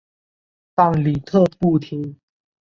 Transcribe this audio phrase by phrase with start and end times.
[0.73, 2.17] 但李特不听。